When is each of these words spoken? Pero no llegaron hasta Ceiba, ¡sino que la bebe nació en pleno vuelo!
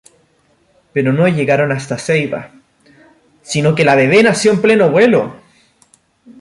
Pero 0.93 1.13
no 1.13 1.27
llegaron 1.27 1.71
hasta 1.71 1.99
Ceiba, 1.99 2.49
¡sino 3.43 3.75
que 3.75 3.85
la 3.85 3.93
bebe 3.93 4.23
nació 4.23 4.51
en 4.51 4.59
pleno 4.63 4.89
vuelo! 4.89 5.35